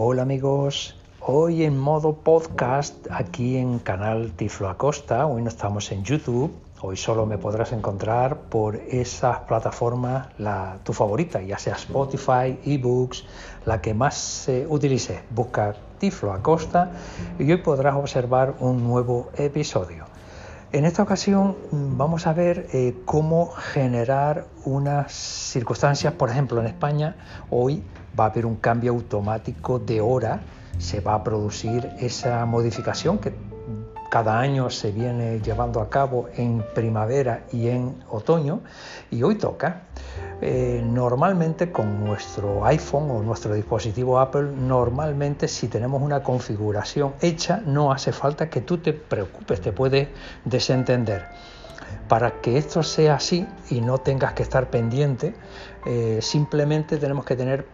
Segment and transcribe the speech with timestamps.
[0.00, 6.04] Hola amigos, hoy en modo podcast aquí en canal Tiflo Acosta, hoy no estamos en
[6.04, 6.52] YouTube,
[6.82, 13.24] hoy solo me podrás encontrar por esas plataformas, la, tu favorita, ya sea Spotify, eBooks,
[13.66, 15.24] la que más se utilice.
[15.30, 16.92] Busca Tiflo Acosta
[17.36, 20.04] y hoy podrás observar un nuevo episodio.
[20.70, 26.68] En esta ocasión mm, vamos a ver eh, cómo generar unas circunstancias, por ejemplo en
[26.68, 27.16] España
[27.50, 27.82] hoy
[28.18, 30.40] va a haber un cambio automático de hora,
[30.78, 33.32] se va a producir esa modificación que
[34.08, 38.60] cada año se viene llevando a cabo en primavera y en otoño
[39.10, 39.82] y hoy toca.
[40.40, 47.60] Eh, normalmente con nuestro iPhone o nuestro dispositivo Apple, normalmente si tenemos una configuración hecha,
[47.66, 50.08] no hace falta que tú te preocupes, te puedes
[50.44, 51.26] desentender.
[52.08, 55.34] Para que esto sea así y no tengas que estar pendiente,
[55.84, 57.66] eh, simplemente tenemos que tener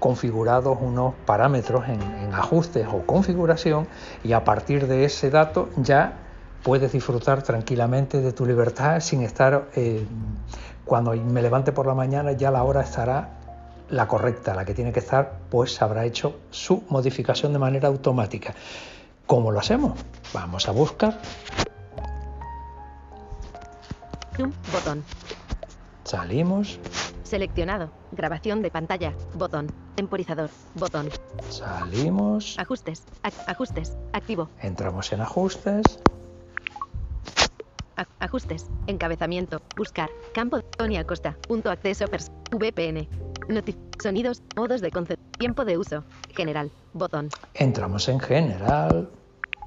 [0.00, 3.86] configurados unos parámetros en, ajustes o configuración
[4.24, 6.14] y a partir de ese dato ya
[6.64, 10.04] puedes disfrutar tranquilamente de tu libertad sin estar, eh,
[10.84, 13.36] cuando me levante por la mañana ya la hora estará
[13.90, 18.54] la correcta, la que tiene que estar, pues habrá hecho su modificación de manera automática.
[19.26, 19.98] ¿Cómo lo hacemos?
[20.32, 21.18] Vamos a buscar.
[24.72, 25.04] botón.
[26.10, 26.80] Salimos.
[27.22, 27.88] Seleccionado.
[28.10, 29.14] Grabación de pantalla.
[29.34, 29.68] Botón.
[29.94, 30.50] Temporizador.
[30.74, 31.08] Botón.
[31.50, 32.58] Salimos.
[32.58, 33.04] Ajustes.
[33.46, 33.96] ajustes.
[34.12, 34.48] Activo.
[34.60, 35.84] Entramos en ajustes.
[38.18, 38.66] ajustes.
[38.88, 39.62] Encabezamiento.
[39.76, 40.10] Buscar.
[40.34, 40.62] Campo.
[40.62, 41.36] Tony Acosta.
[41.46, 42.08] Punto acceso.
[42.08, 43.08] Pers VPN.
[43.48, 44.42] Notif sonidos.
[44.56, 45.38] Modos de concepto.
[45.38, 46.02] Tiempo de uso.
[46.34, 46.72] General.
[46.92, 47.28] Botón.
[47.54, 49.08] Entramos en general.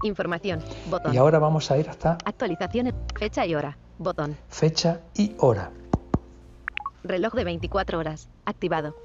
[0.04, 0.62] Información.
[0.90, 1.14] Botón.
[1.14, 2.94] Y ahora vamos a ir hasta actualizaciones.
[3.18, 3.78] Fecha y hora.
[3.98, 4.36] Botón.
[4.50, 5.72] Fecha y hora.
[7.04, 8.30] Reloj de 24 horas.
[8.46, 8.96] Activado.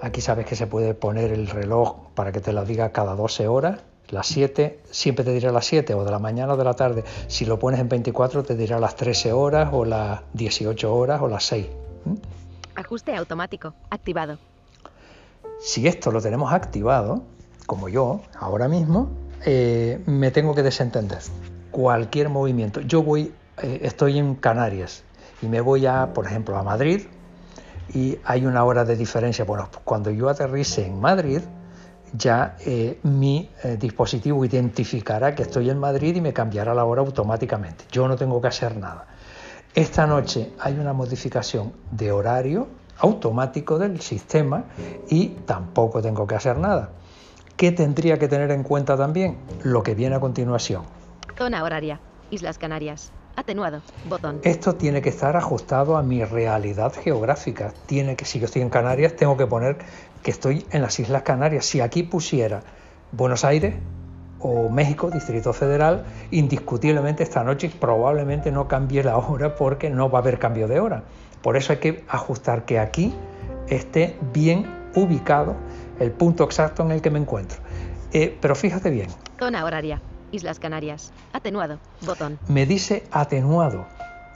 [0.00, 3.48] Aquí sabes que se puede poner el reloj para que te lo diga cada 12
[3.48, 3.80] horas.
[4.08, 7.04] Las 7, siempre te dirá las 7 o de la mañana o de la tarde.
[7.26, 11.28] Si lo pones en 24 te dirá las 13 horas o las 18 horas o
[11.28, 11.66] las 6.
[12.76, 13.74] Ajuste automático.
[13.90, 14.38] Activado.
[15.58, 17.24] Si esto lo tenemos activado,
[17.66, 19.10] como yo ahora mismo,
[19.44, 21.18] eh, me tengo que desentender.
[21.72, 22.80] Cualquier movimiento.
[22.80, 25.02] Yo voy, eh, estoy en Canarias,
[25.42, 27.02] y me voy a, por ejemplo, a Madrid
[27.94, 29.44] y hay una hora de diferencia.
[29.44, 31.40] Bueno, cuando yo aterrice en Madrid,
[32.12, 37.02] ya eh, mi eh, dispositivo identificará que estoy en Madrid y me cambiará la hora
[37.02, 37.84] automáticamente.
[37.90, 39.06] Yo no tengo que hacer nada.
[39.74, 42.68] Esta noche hay una modificación de horario
[42.98, 44.64] automático del sistema
[45.08, 46.90] y tampoco tengo que hacer nada.
[47.56, 49.38] ¿Qué tendría que tener en cuenta también?
[49.62, 50.84] Lo que viene a continuación.
[51.36, 52.00] Zona horaria,
[52.30, 53.12] Islas Canarias.
[53.38, 53.82] Atenuado.
[54.08, 54.40] Botón.
[54.42, 57.72] Esto tiene que estar ajustado a mi realidad geográfica.
[57.86, 59.78] Tiene que, si yo estoy en Canarias, tengo que poner
[60.24, 61.64] que estoy en las Islas Canarias.
[61.64, 62.64] Si aquí pusiera
[63.12, 63.76] Buenos Aires
[64.40, 70.18] o México, Distrito Federal, indiscutiblemente esta noche probablemente no cambie la hora porque no va
[70.18, 71.04] a haber cambio de hora.
[71.40, 73.14] Por eso hay que ajustar que aquí
[73.68, 74.66] esté bien
[74.96, 75.54] ubicado
[76.00, 77.60] el punto exacto en el que me encuentro.
[78.12, 79.10] Eh, pero fíjate bien.
[79.38, 80.00] Zona horaria.
[80.32, 81.12] Islas Canarias.
[81.32, 81.78] Atenuado.
[82.04, 82.38] Botón.
[82.48, 83.86] Me dice atenuado.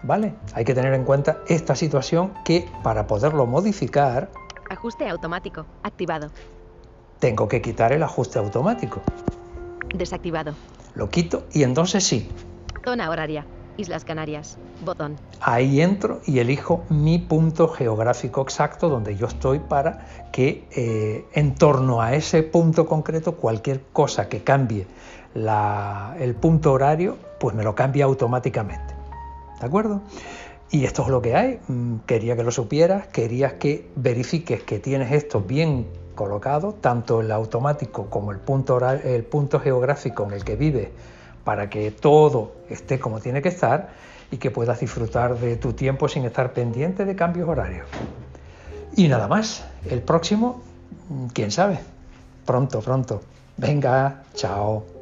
[0.02, 0.34] ¿Vale?
[0.54, 4.30] Hay que tener en cuenta esta situación que para poderlo modificar...
[4.68, 5.64] Ajuste automático.
[5.82, 6.30] Activado.
[7.20, 9.00] Tengo que quitar el ajuste automático.
[9.94, 10.54] Desactivado.
[10.94, 12.28] Lo quito y entonces sí.
[12.84, 13.46] Zona horaria.
[13.76, 14.58] Islas Canarias.
[14.84, 15.16] Botón.
[15.40, 21.54] Ahí entro y elijo mi punto geográfico exacto donde yo estoy para que eh, en
[21.54, 24.86] torno a ese punto concreto cualquier cosa que cambie
[25.34, 28.94] el punto horario, pues me lo cambia automáticamente.
[29.60, 30.02] ¿De acuerdo?
[30.70, 31.60] Y esto es lo que hay.
[31.68, 37.30] Mm, quería que lo supieras, querías que verifiques que tienes esto bien colocado, tanto el
[37.30, 40.88] automático como el punto, el punto geográfico en el que vives,
[41.44, 43.90] para que todo esté como tiene que estar
[44.30, 47.86] y que puedas disfrutar de tu tiempo sin estar pendiente de cambios horarios.
[48.96, 50.62] Y nada más, el próximo,
[51.08, 51.78] mm, quién sabe,
[52.46, 53.20] pronto, pronto.
[53.58, 55.01] Venga, chao.